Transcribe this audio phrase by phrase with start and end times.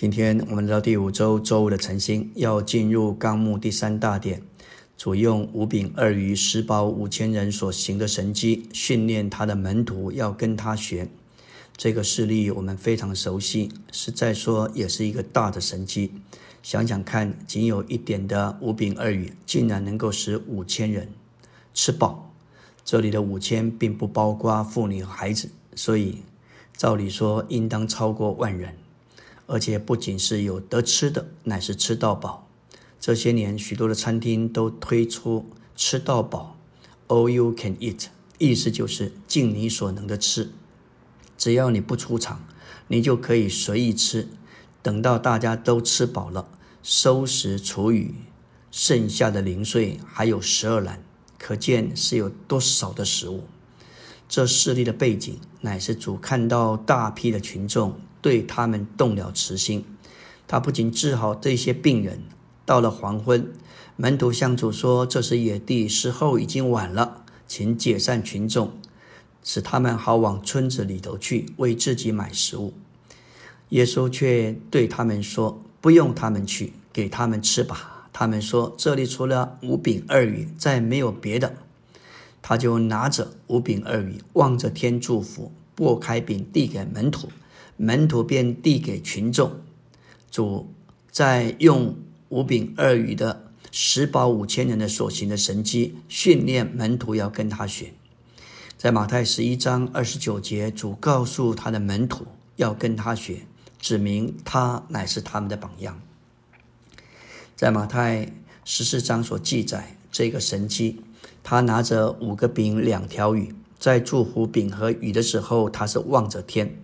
[0.00, 4.40] 今天我们来到第五周周五的晨星，要进入纲目第三大点。
[4.96, 11.08] 主用五饼二鱼食饱五千人所行的神迹，训练他的门徒要跟他学。
[11.76, 16.12] 这个事例我们非常熟悉，实在说也是一个大的神迹。
[16.62, 21.08] 想想看，仅有一点的五饼二鱼，竟然能够使五千人
[21.74, 22.32] 吃饱。
[22.84, 26.18] 这里的五千并不包括妇女孩子，所以
[26.76, 28.76] 照理说应当超过万人。
[29.48, 32.46] 而且不仅是有得吃的，乃是吃到饱。
[33.00, 36.56] 这些年，许多的餐厅都推出吃到饱
[37.08, 40.50] ，all you can eat，意思就是尽你所能的吃，
[41.38, 42.44] 只要你不出场，
[42.88, 44.28] 你就可以随意吃。
[44.82, 46.50] 等到大家都吃饱了，
[46.82, 48.14] 收拾厨余，
[48.70, 51.02] 剩下的零碎还有十二篮，
[51.38, 53.44] 可见是有多少的食物。
[54.28, 57.98] 这势力的背景，乃是主看到大批的群众。
[58.20, 59.84] 对他们动了慈心，
[60.46, 62.22] 他不仅治好这些病人。
[62.64, 63.50] 到了黄昏，
[63.96, 68.72] 门徒向主说：“这是野地，时候已经晚了，请解散群众，
[69.42, 72.74] 使他们好往村子里头去，为自己买食物。”
[73.70, 81.54] 耶稣却对他们说：“不用他们去，给他们吃吧。”他们说：“这里除了五饼二鱼，再没有别的。”
[82.42, 87.28] 他就拿着五饼二鱼，望着天祝福，拨开饼递给门徒。
[87.78, 89.52] 门徒便递给群众，
[90.30, 90.68] 主
[91.10, 91.96] 在用
[92.28, 97.94] 五饼二鱼的食饱五千人的所行的神迹，训练门徒要跟他学。
[98.76, 102.26] 在马太十一章二十九节，主告诉他的门徒
[102.56, 103.46] 要跟他学，
[103.78, 106.00] 指明他乃是他们的榜样。
[107.54, 108.32] 在马太
[108.64, 111.00] 十四章所记载这个神迹，
[111.44, 116.80] 他拿着五个饼两条鱼，在祝福饼和鱼的时候，他是望着天。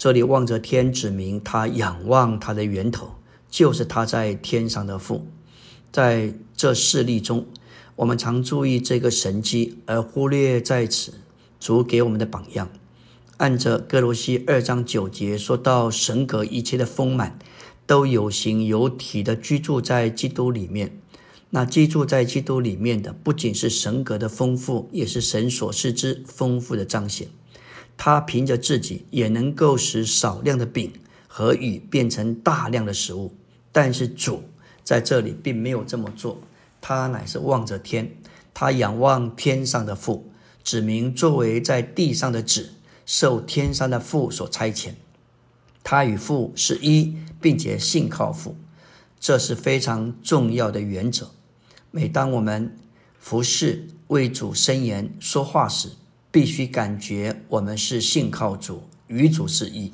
[0.00, 3.16] 这里望着天，指明他仰望他的源头，
[3.50, 5.26] 就是他在天上的父。
[5.92, 7.44] 在这事例中，
[7.96, 11.12] 我们常注意这个神迹，而忽略在此
[11.60, 12.70] 主给我们的榜样。
[13.36, 17.38] 按着哥罗西二章九节说到，神格一切的丰满，
[17.86, 20.98] 都有形有体的居住在基督里面。
[21.50, 27.28] 那居住在基督里面的，不仅是神格的丰富，也是神所示之丰富的彰显。
[28.02, 30.90] 他凭着自己也能够使少量的饼
[31.28, 33.34] 和雨变成大量的食物，
[33.72, 34.42] 但是主
[34.82, 36.40] 在这里并没有这么做，
[36.80, 38.16] 他乃是望着天，
[38.54, 40.32] 他仰望天上的父，
[40.64, 42.70] 指明作为在地上的子，
[43.04, 44.92] 受天上的父所差遣，
[45.84, 48.56] 他与父是一，并且信靠父，
[49.20, 51.32] 这是非常重要的原则。
[51.90, 52.74] 每当我们
[53.18, 55.90] 服侍为主伸言说话时，
[56.30, 59.92] 必须感觉我们是信靠主，与主是一。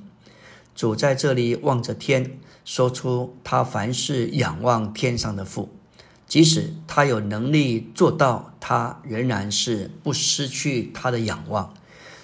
[0.74, 5.70] 主在这里望着天，说出他凡事仰望天上的父，
[6.26, 11.72] 即使他有能力做到，他仍然是不失去他的仰望。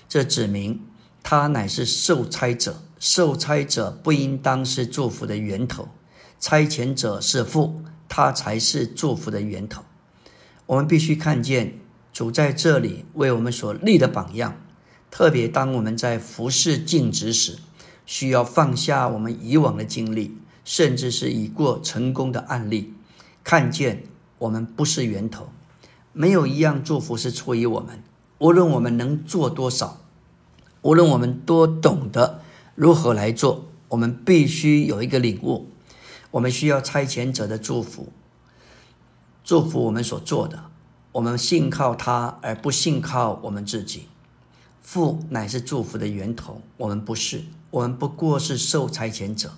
[0.06, 0.82] 这指明
[1.22, 5.88] 他乃是受差者，受差者不应当是祝福的源头，
[6.38, 9.82] 差遣者是父，他才是祝福的源头。
[10.66, 11.78] 我们必须看见。
[12.12, 14.60] 主在这里为我们所立的榜样，
[15.10, 17.58] 特别当我们在服侍尽职时，
[18.04, 22.92] 需要放下我们以往的经历，甚至是已过成功的案例，
[23.42, 24.04] 看见
[24.38, 25.48] 我们不是源头，
[26.12, 28.02] 没有一样祝福是出于我们。
[28.38, 30.02] 无论我们能做多少，
[30.82, 32.42] 无论我们多懂得
[32.74, 35.70] 如何来做，我们必须有一个领悟：
[36.32, 38.12] 我们需要差遣者的祝福，
[39.42, 40.64] 祝福我们所做的。
[41.12, 44.08] 我们信靠他，而不信靠我们自己。
[44.80, 49.52] 父乃是祝福的源头，我们不是，我们不过是受差遣者。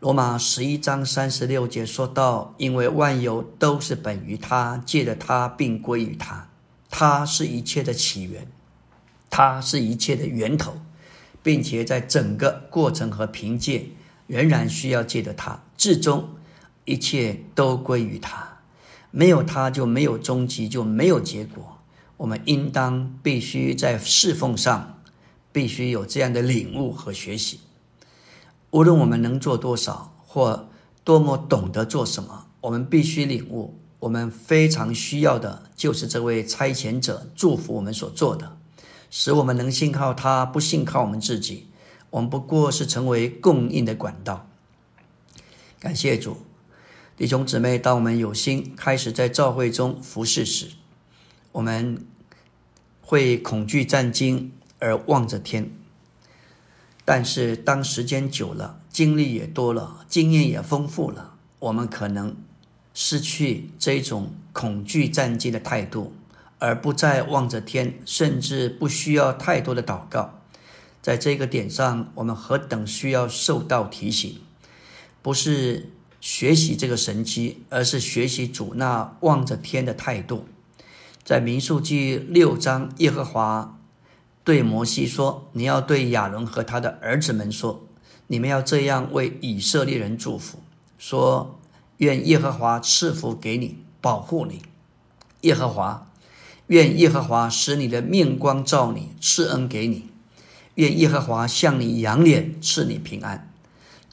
[0.00, 6.48] 罗马十一章三十六节说到：“因为万有都是本于他，借着他，并归于他。
[6.90, 8.48] 他是一切的起源，
[9.30, 10.74] 他是一切的源头，
[11.42, 13.90] 并且在整个过程和凭借，
[14.26, 16.30] 仍然需要借着他，至终
[16.84, 18.46] 一切都归于他。”
[19.10, 21.78] 没有他，就没有终极，就没有结果。
[22.18, 25.00] 我们应当必须在侍奉上，
[25.52, 27.60] 必须有这样的领悟和学习。
[28.70, 30.68] 无论我们能做多少，或
[31.04, 38.58] 多么懂得做什么，我们必须领悟，我们非常需要的就是这位差遣者祝福我们所做的，
[39.10, 41.68] 使我们能信靠他，不信靠我们自己。
[42.10, 44.46] 我们不过是成为供应的管道。
[45.78, 46.47] 感谢主。
[47.18, 50.68] 弟兄姊妹，当我们有心开始在教会中服侍时，
[51.50, 52.06] 我们
[53.00, 55.64] 会恐惧战惊而望着天；
[57.04, 62.36] 但是当时间久了，经历也多了，经验也丰富了，我们可能
[62.94, 66.14] 失去这种恐惧战机的态度，
[66.60, 70.38] 而不再望着天，甚至不需要太多的祷告。
[71.02, 74.38] 在这个点上，我们何等需要受到提醒，
[75.20, 80.46] 不是学习这个神机，而是学习主那望着天的态度。
[81.24, 83.78] 在民数记六章，耶和华
[84.42, 87.86] 对摩西说：“你要对亚伦和他的儿子们说，
[88.28, 90.58] 你们要这样为以色列人祝福，
[90.98, 91.60] 说：
[91.98, 94.62] 愿耶和华赐福给你，保护你。
[95.42, 96.10] 耶和华，
[96.68, 100.08] 愿耶和华使你的面光照你，赐恩给你。”
[100.76, 103.52] 愿耶和华向你扬脸，赐你平安。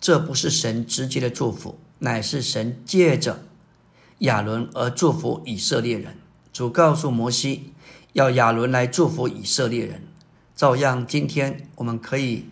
[0.02, 3.46] 这不是神直接的祝福，乃是神借着
[4.20, 6.16] 亚伦而祝福以色列人。
[6.54, 7.74] 主告诉摩西，
[8.14, 10.04] 要亚伦来祝福以色列人。
[10.56, 12.46] 照样，今天我们可以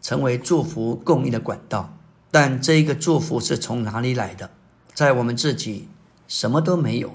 [0.00, 1.98] 成为祝福供应的管道。
[2.30, 4.50] 但这一个祝福是从哪里来的？
[4.94, 5.86] 在我们自己
[6.26, 7.14] 什么都没有，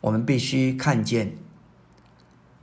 [0.00, 1.36] 我们必须看见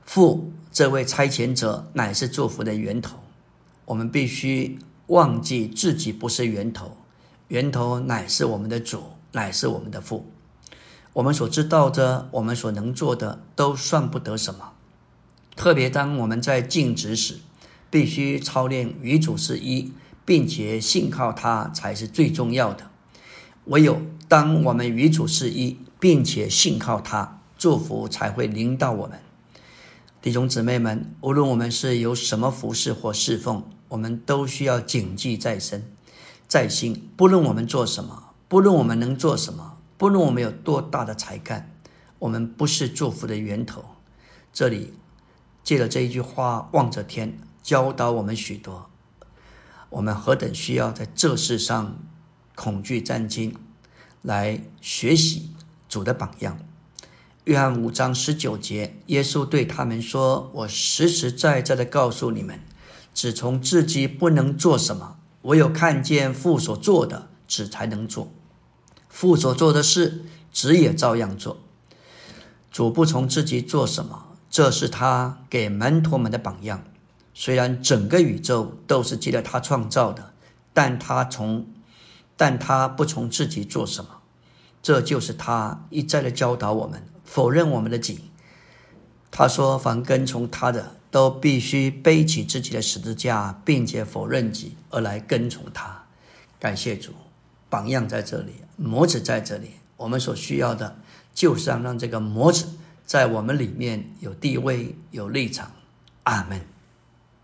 [0.04, 0.52] 父。
[0.70, 3.18] 这位差遣者乃是祝福的源头，
[3.86, 6.96] 我们必须忘记自己不是源头，
[7.48, 9.02] 源头乃是我们的主，
[9.32, 10.30] 乃是我们的父。
[11.14, 14.72] 我们所知道的，我们所能做的，都算不得什么。
[15.56, 17.38] 特别当我们在静止时，
[17.90, 19.92] 必须操练与主是一，
[20.26, 22.90] 并且信靠他才是最重要的。
[23.64, 29.18] 唯有当我们与主是一，并且信靠他，祝福才会临到我们。
[30.20, 35.90] 弟兄姊妹们，无论我们是有什么服饰或侍奉，我们都需要谨记在身、
[36.48, 37.10] 在心。
[37.16, 41.70] 不论我们做什么，不论我们能做什么，不论我们有多大的才干，
[42.18, 43.84] 我们不是祝福的源头。
[44.52, 44.94] 这里
[45.62, 48.88] 借了这一句话，望着天，教导我们许多。
[49.90, 51.98] 我们何等需要在这世上
[52.54, 53.54] 恐惧战惊，
[54.22, 55.50] 来学习
[55.88, 56.58] 主的榜样。
[57.44, 62.60] 约翰五章十九节，耶稣对他们说：“我实实在在的告诉你们，
[63.14, 65.17] 只从自己不能做什么，
[65.48, 68.30] 唯有看见父所做的，子才能做。
[69.08, 71.56] 父所做的事，子也照样做。
[72.70, 76.84] 主不从自己做什么，这是他给门徒们的榜样。
[77.32, 80.34] 虽然整个宇宙都是借着他创造的，
[80.74, 81.66] 但他从，
[82.36, 84.18] 但他不从自己做什么。
[84.82, 88.27] 这就是他一再的教导我们。”否认我们的己，
[89.30, 96.04] 他说：“凡跟从他的，都必须背起自己的十字架，并且否认己，而来跟从他。”
[96.58, 97.12] 感谢主，
[97.68, 99.72] 榜样在这里，模子在这里。
[99.96, 100.96] 我们所需要的，
[101.34, 102.66] 就是要让这个模子
[103.04, 105.72] 在我们里面有地位、有立场。
[106.24, 106.60] 阿门。